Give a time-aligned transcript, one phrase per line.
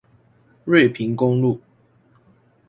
[0.65, 1.61] 瑞平公路